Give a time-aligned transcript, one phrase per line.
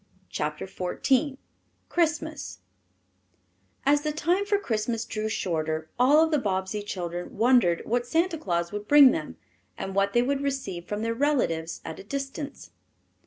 [0.29, 1.37] CHAPTER XIV
[1.87, 2.57] CHRISTMAS
[3.85, 8.39] As the time for Christmas drew shorter all of the Bobbsey children wondered what Santa
[8.39, 9.37] Claus would bring them
[9.77, 12.71] and what they would receive from their relatives at a distance.